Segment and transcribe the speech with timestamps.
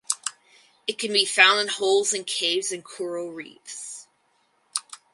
[0.87, 4.07] It can be found in holes and caves in coral reefs.